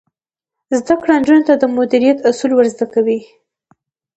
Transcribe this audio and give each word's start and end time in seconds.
زده 0.77 0.95
کړه 1.01 1.13
نجونو 1.19 1.45
ته 1.47 1.53
د 1.57 1.63
مدیریت 1.75 2.17
اصول 2.29 2.51
ور 2.53 2.65
زده 2.73 2.85
کوي. 2.93 3.19